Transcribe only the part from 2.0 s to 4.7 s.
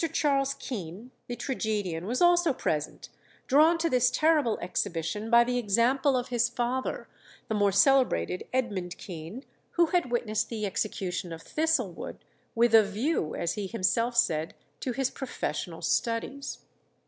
was also present, drawn to this terrible